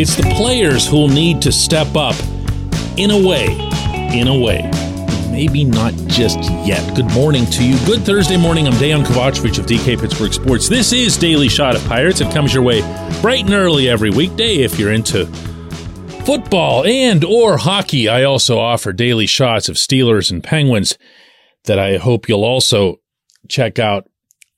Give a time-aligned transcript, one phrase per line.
[0.00, 2.14] It's the players who'll need to step up
[2.96, 3.48] in a way,
[4.18, 4.62] in a way.
[5.30, 6.96] Maybe not just yet.
[6.96, 7.76] Good morning to you.
[7.84, 8.66] Good Thursday morning.
[8.66, 10.70] I'm Dejan Kovacevic of DK Pittsburgh Sports.
[10.70, 12.22] This is Daily Shot of Pirates.
[12.22, 12.80] It comes your way
[13.20, 15.26] bright and early every weekday if you're into
[16.24, 18.08] football and or hockey.
[18.08, 20.96] I also offer daily shots of Steelers and Penguins
[21.64, 23.02] that I hope you'll also
[23.50, 24.08] check out.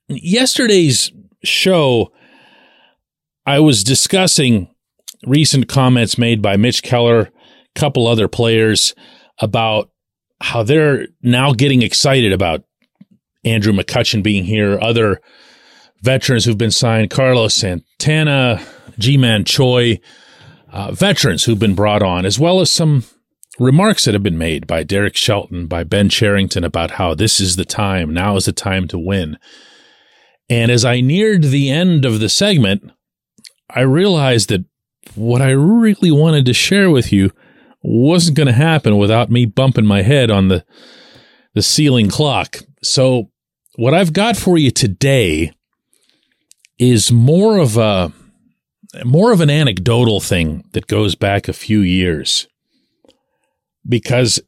[0.07, 1.11] Yesterday's
[1.43, 2.13] show,
[3.45, 4.72] I was discussing
[5.27, 7.31] recent comments made by Mitch Keller, a
[7.75, 8.95] couple other players
[9.39, 9.91] about
[10.41, 12.65] how they're now getting excited about
[13.45, 15.21] Andrew McCutchen being here, other
[16.03, 18.61] veterans who've been signed, Carlos Santana,
[18.99, 20.01] Ji-Man Choi,
[20.71, 23.05] uh, veterans who've been brought on, as well as some
[23.59, 27.57] remarks that have been made by Derek Shelton, by Ben Cherington about how this is
[27.57, 29.39] the time, now is the time to win.
[30.49, 32.91] And as I neared the end of the segment,
[33.71, 34.65] I realized that
[35.15, 37.31] what I really wanted to share with you
[37.83, 40.65] wasn't going to happen without me bumping my head on the
[41.55, 42.59] the ceiling clock.
[42.83, 43.31] So
[43.77, 45.53] what I've got for you today
[46.79, 48.13] is more of a
[49.05, 52.47] more of an anecdotal thing that goes back a few years.
[53.87, 54.41] Because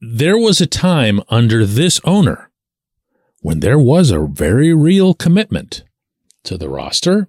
[0.00, 2.50] there was a time under this owner
[3.40, 5.84] when there was a very real commitment
[6.44, 7.28] to the roster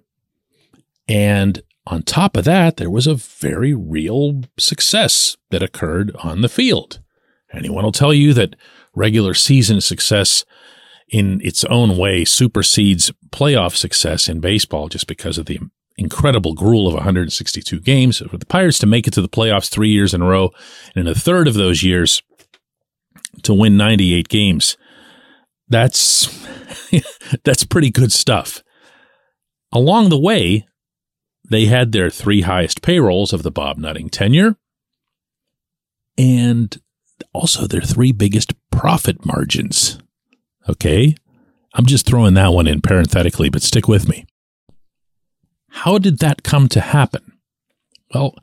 [1.08, 6.48] and on top of that, there was a very real success that occurred on the
[6.48, 7.00] field.
[7.52, 8.56] Anyone will tell you that
[8.94, 10.44] regular season success
[11.08, 15.58] in its own way supersedes playoff success in baseball just because of the
[15.98, 18.18] incredible gruel of 162 games.
[18.18, 20.50] For the Pirates to make it to the playoffs three years in a row,
[20.94, 22.22] and in a third of those years
[23.42, 24.76] to win 98 games,
[25.68, 26.46] that's
[27.44, 28.62] that's pretty good stuff.
[29.72, 30.66] Along the way,
[31.48, 34.56] they had their three highest payrolls of the Bob Nutting tenure
[36.16, 36.80] and
[37.32, 39.98] also their three biggest profit margins.
[40.68, 41.14] Okay.
[41.74, 44.26] I'm just throwing that one in parenthetically, but stick with me.
[45.70, 47.32] How did that come to happen?
[48.14, 48.34] Well,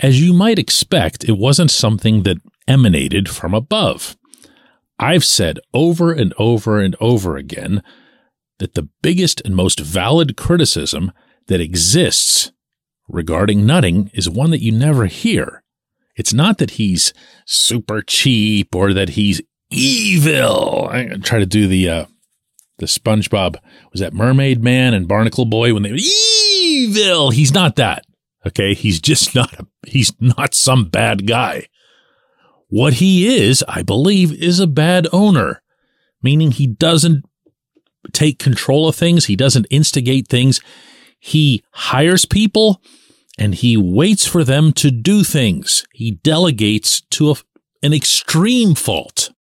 [0.00, 4.16] as you might expect, it wasn't something that emanated from above.
[4.98, 7.82] I've said over and over and over again
[8.58, 11.12] that the biggest and most valid criticism
[11.48, 12.52] that exists
[13.08, 15.62] regarding nutting is one that you never hear.
[16.16, 17.12] It's not that he's
[17.44, 20.88] super cheap or that he's evil.
[20.90, 22.04] I try to do the uh,
[22.78, 23.56] the SpongeBob
[23.92, 27.30] was that Mermaid Man and Barnacle Boy when they evil.
[27.30, 28.04] He's not that.
[28.46, 31.66] Okay, he's just not a, he's not some bad guy.
[32.68, 35.62] What he is, I believe, is a bad owner,
[36.22, 37.24] meaning he doesn't
[38.12, 40.60] take control of things, he doesn't instigate things.
[41.26, 42.80] He hires people
[43.36, 45.84] and he waits for them to do things.
[45.92, 47.34] He delegates to a,
[47.82, 49.32] an extreme fault.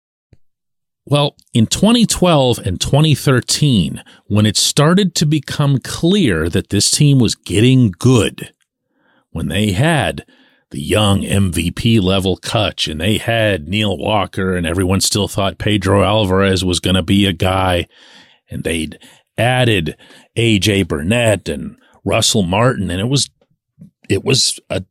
[1.05, 7.35] Well, in 2012 and 2013, when it started to become clear that this team was
[7.35, 8.51] getting good,
[9.29, 10.25] when they had
[10.71, 16.03] the young MVP level Kutch and they had Neil Walker and everyone still thought Pedro
[16.03, 17.85] Alvarez was going to be a guy
[18.49, 18.97] and they'd
[19.37, 19.97] added
[20.37, 23.29] AJ Burnett and Russell Martin, and it was
[24.09, 24.83] it was a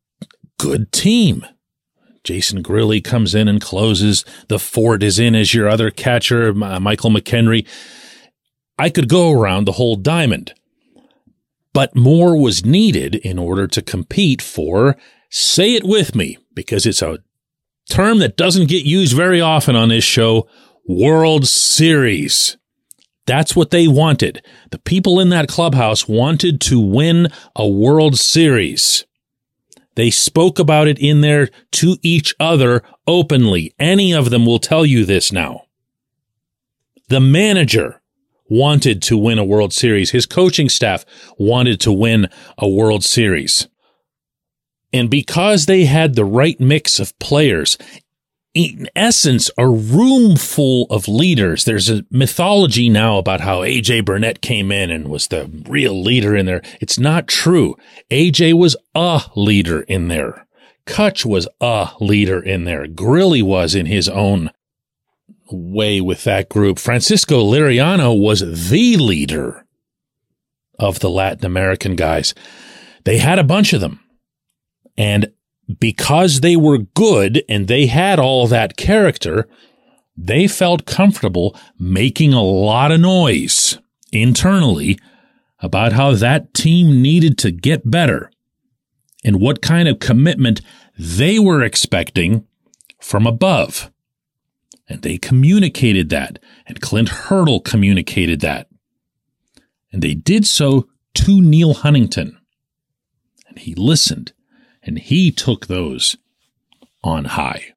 [0.58, 1.46] good team.
[2.24, 4.24] Jason Grilli comes in and closes.
[4.48, 7.66] The fort is in as your other catcher, uh, Michael McKenry.
[8.78, 10.54] I could go around the whole diamond,
[11.72, 14.96] but more was needed in order to compete for,
[15.30, 17.18] say it with me, because it's a
[17.90, 20.48] term that doesn't get used very often on this show,
[20.88, 22.56] World Series.
[23.26, 24.44] That's what they wanted.
[24.70, 29.04] The people in that clubhouse wanted to win a World Series.
[29.94, 33.74] They spoke about it in there to each other openly.
[33.78, 35.62] Any of them will tell you this now.
[37.08, 38.02] The manager
[38.48, 40.10] wanted to win a World Series.
[40.10, 41.04] His coaching staff
[41.38, 42.28] wanted to win
[42.58, 43.68] a World Series.
[44.92, 47.76] And because they had the right mix of players,
[48.54, 51.64] in essence, a room full of leaders.
[51.64, 56.36] There's a mythology now about how AJ Burnett came in and was the real leader
[56.36, 56.62] in there.
[56.80, 57.76] It's not true.
[58.10, 60.46] AJ was a leader in there.
[60.86, 62.86] Kutch was a leader in there.
[62.86, 64.50] Grilli was in his own
[65.50, 66.78] way with that group.
[66.78, 69.66] Francisco Liriano was the leader
[70.78, 72.34] of the Latin American guys.
[73.04, 74.00] They had a bunch of them.
[74.96, 75.32] And
[75.80, 79.48] because they were good and they had all that character,
[80.16, 83.78] they felt comfortable making a lot of noise
[84.12, 84.98] internally
[85.60, 88.30] about how that team needed to get better
[89.24, 90.60] and what kind of commitment
[90.98, 92.46] they were expecting
[93.00, 93.90] from above.
[94.86, 98.68] And they communicated that, and Clint Hurdle communicated that.
[99.90, 102.38] And they did so to Neal Huntington.
[103.48, 104.32] And he listened
[104.84, 106.16] and he took those
[107.02, 107.74] on high.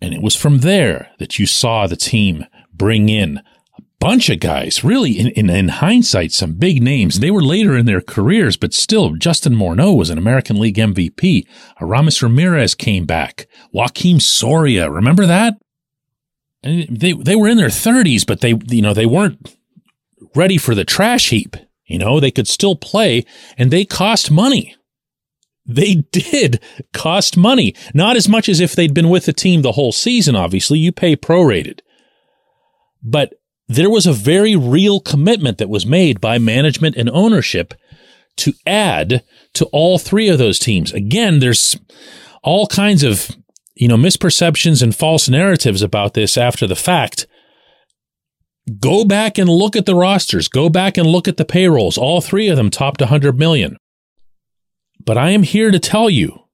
[0.00, 3.38] And it was from there that you saw the team bring in
[3.76, 7.18] a bunch of guys, really, in, in, in, hindsight, some big names.
[7.18, 11.46] They were later in their careers, but still, Justin Morneau was an American League MVP.
[11.80, 13.48] Aramis Ramirez came back.
[13.74, 15.54] Joakim Soria, remember that?
[16.62, 19.56] And they, they were in their 30s, but they, you know, they weren't
[20.34, 21.56] ready for the trash heap.
[21.86, 23.24] You know, they could still play
[23.56, 24.76] and they cost money
[25.68, 26.60] they did
[26.94, 27.74] cost money.
[27.92, 30.78] Not as much as if they'd been with the team the whole season, obviously.
[30.78, 31.80] You pay prorated.
[33.02, 33.34] But
[33.68, 37.74] there was a very real commitment that was made by management and ownership
[38.38, 39.22] to add
[39.52, 40.92] to all three of those teams.
[40.92, 41.76] Again, there's
[42.42, 43.36] all kinds of,
[43.74, 47.26] you know, misperceptions and false narratives about this after the fact.
[48.80, 50.48] Go back and look at the rosters.
[50.48, 51.98] Go back and look at the payrolls.
[51.98, 53.76] All three of them topped 100 million.
[55.04, 56.44] But I am here to tell you,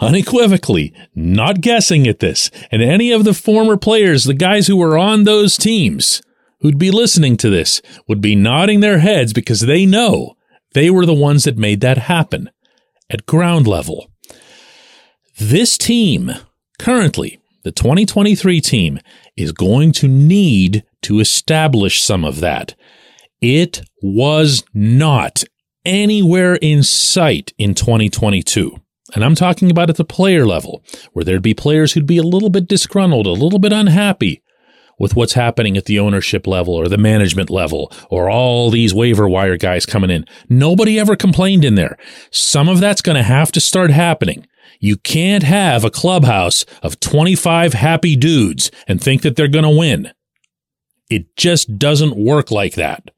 [0.00, 4.98] unequivocally, not guessing at this, and any of the former players, the guys who were
[4.98, 6.22] on those teams
[6.62, 10.34] who'd be listening to this, would be nodding their heads because they know
[10.74, 12.48] they were the ones that made that happen
[13.10, 14.10] at ground level.
[15.38, 16.30] This team,
[16.78, 19.00] currently, the 2023 team,
[19.36, 22.74] is going to need to establish some of that.
[23.40, 25.42] It was not
[25.84, 28.76] anywhere in sight in 2022.
[29.14, 30.82] And I'm talking about at the player level,
[31.12, 34.42] where there'd be players who'd be a little bit disgruntled, a little bit unhappy
[34.98, 39.28] with what's happening at the ownership level or the management level or all these waiver
[39.28, 40.24] wire guys coming in.
[40.48, 41.98] Nobody ever complained in there.
[42.30, 44.46] Some of that's going to have to start happening.
[44.80, 49.78] You can't have a clubhouse of 25 happy dudes and think that they're going to
[49.78, 50.12] win.
[51.10, 53.10] It just doesn't work like that.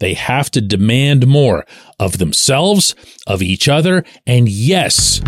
[0.00, 1.64] They have to demand more
[1.98, 2.94] of themselves,
[3.26, 5.20] of each other, and yes,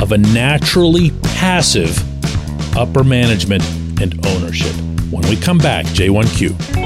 [0.00, 1.96] of a naturally passive
[2.76, 3.64] upper management
[4.00, 4.74] and ownership.
[5.10, 6.85] When we come back, J1Q.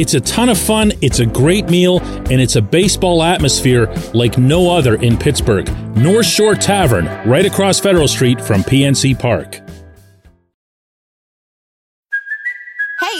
[0.00, 4.38] It's a ton of fun, it's a great meal, and it's a baseball atmosphere like
[4.38, 5.68] no other in Pittsburgh.
[5.94, 9.60] North Shore Tavern, right across Federal Street from PNC Park.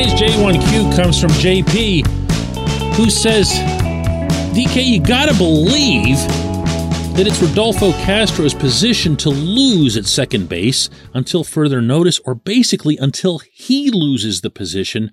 [0.00, 2.06] Today's J1Q comes from JP,
[2.94, 3.50] who says,
[4.54, 6.16] DK, you gotta believe
[7.16, 12.96] that it's Rodolfo Castro's position to lose at second base until further notice, or basically
[12.96, 15.12] until he loses the position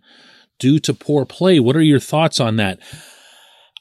[0.57, 1.59] due to poor play.
[1.59, 2.79] What are your thoughts on that?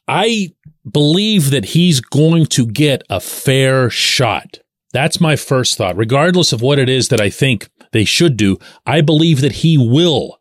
[0.09, 0.55] I
[0.91, 4.59] believe that he's going to get a fair shot.
[4.93, 8.59] That's my first thought, regardless of what it is that I think they should do.
[8.85, 10.41] I believe that he will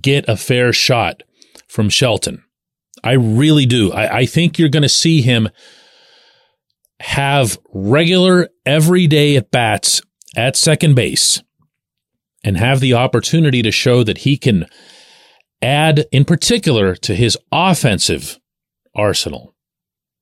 [0.00, 1.22] get a fair shot
[1.66, 2.44] from Shelton.
[3.02, 3.92] I really do.
[3.92, 5.48] I, I think you're going to see him
[7.00, 10.02] have regular, everyday at bats
[10.36, 11.42] at second base
[12.42, 14.66] and have the opportunity to show that he can
[15.62, 18.38] add, in particular, to his offensive
[18.94, 19.54] arsenal.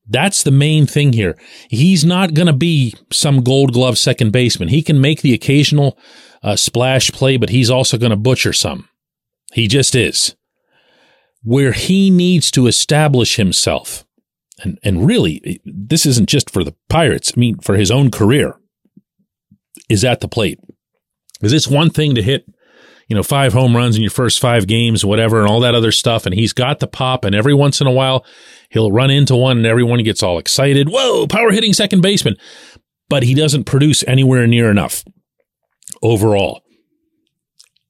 [0.08, 1.36] That's the main thing here.
[1.68, 4.68] He's not going to be some gold glove second baseman.
[4.68, 5.98] He can make the occasional
[6.42, 8.88] uh, splash play, but he's also going to butcher some.
[9.56, 10.36] He just is.
[11.42, 14.04] Where he needs to establish himself,
[14.62, 18.60] and, and really, this isn't just for the Pirates, I mean, for his own career,
[19.88, 20.60] is at the plate.
[21.40, 22.44] Because it's one thing to hit,
[23.08, 25.90] you know, five home runs in your first five games, whatever, and all that other
[25.92, 26.26] stuff.
[26.26, 28.26] And he's got the pop, and every once in a while,
[28.68, 30.90] he'll run into one, and everyone gets all excited.
[30.90, 32.36] Whoa, power hitting second baseman.
[33.08, 35.02] But he doesn't produce anywhere near enough
[36.02, 36.60] overall.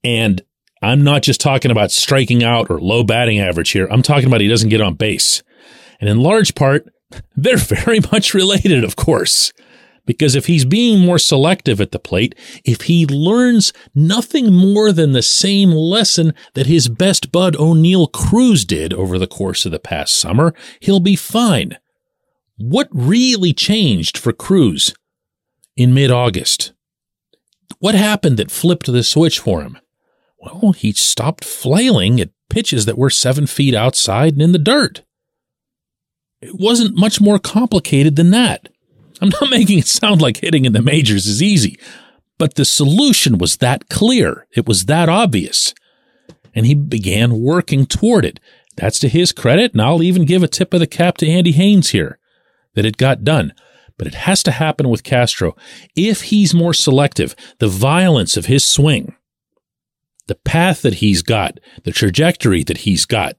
[0.05, 0.45] And
[0.83, 3.89] I'm not just talking about striking out or low batting average here.
[3.91, 5.43] I'm talking about he doesn't get on base.
[6.01, 6.87] And in large part,
[7.37, 9.53] they're very much related, of course.
[10.05, 15.13] Because if he's being more selective at the plate, if he learns nothing more than
[15.13, 19.81] the same lesson that his best bud Oneil Cruz did over the course of the
[19.81, 21.77] past summer, he'll be fine.
[22.57, 24.95] What really changed for Cruz
[25.77, 26.73] in mid August?
[27.81, 29.77] What happened that flipped the switch for him?
[30.39, 35.03] Well, he stopped flailing at pitches that were seven feet outside and in the dirt.
[36.41, 38.69] It wasn't much more complicated than that.
[39.21, 41.79] I'm not making it sound like hitting in the majors is easy,
[42.39, 44.47] but the solution was that clear.
[44.53, 45.75] It was that obvious.
[46.55, 48.41] And he began working toward it.
[48.77, 51.53] That's to his credit, and I'll even give a tip of the cap to Andy
[51.53, 52.19] Haines here
[52.75, 53.55] that it got done.
[53.99, 55.57] But it has to happen with Castro.
[55.97, 59.17] If he's more selective, the violence of his swing,
[60.27, 63.37] the path that he's got, the trajectory that he's got,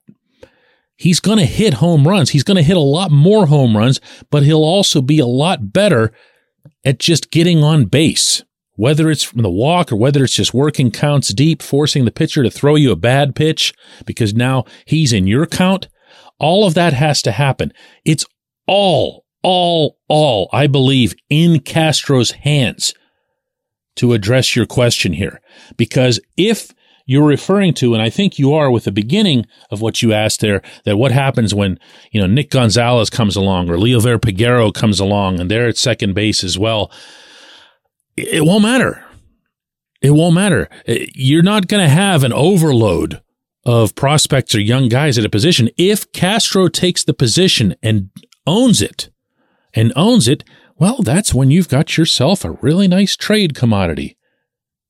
[0.96, 2.32] he's going to hit home runs.
[2.32, 5.72] He's going to hit a lot more home runs, but he'll also be a lot
[5.74, 6.12] better
[6.84, 8.44] at just getting on base.
[8.74, 12.44] Whether it's from the walk or whether it's just working counts deep, forcing the pitcher
[12.44, 13.74] to throw you a bad pitch
[14.06, 15.88] because now he's in your count.
[16.40, 17.74] All of that has to happen.
[18.06, 18.24] It's
[18.68, 22.94] all, all, all, I believe, in Castro's hands
[23.98, 25.42] to address your question here.
[25.76, 26.74] Because if
[27.06, 30.42] you're referring to, and I think you are with the beginning of what you asked
[30.42, 31.80] there, that what happens when,
[32.12, 36.14] you know, Nick Gonzales comes along or Liover Peguero comes along and they're at second
[36.14, 36.92] base as well.
[38.18, 39.04] It won't matter.
[40.02, 40.70] It won't matter.
[40.88, 43.22] Uh, you're not going to have an overload
[43.66, 45.70] of prospects or young guys at a position.
[45.78, 48.10] If Castro takes the position and
[48.46, 49.10] owns it
[49.74, 50.44] and owns it,
[50.80, 54.18] well, that's when you've got yourself a really nice trade commodity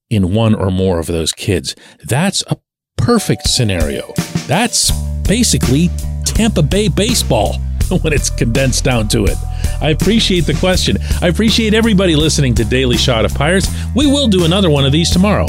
[0.10, 1.76] in one or more of those kids.
[2.04, 2.58] That's a
[2.98, 4.14] perfect scenario.
[4.48, 4.92] That's
[5.28, 5.90] basically
[6.26, 7.58] Tampa Bay baseball
[8.02, 9.38] when it's condensed down to it.
[9.82, 10.98] I appreciate the question.
[11.22, 13.68] I appreciate everybody listening to Daily Shot of Pirates.
[13.96, 15.46] We will do another one of these tomorrow.